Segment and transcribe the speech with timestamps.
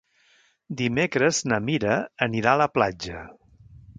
[0.79, 1.99] Dimecres na Mira
[2.29, 3.23] anirà a la platja.